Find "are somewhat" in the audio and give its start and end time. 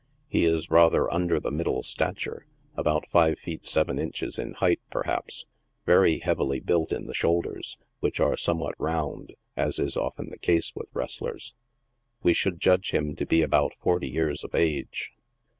8.19-8.73